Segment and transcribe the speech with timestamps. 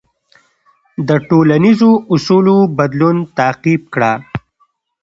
[1.07, 4.13] د ټولنیزو اصولو بدلون تعقیب کړه.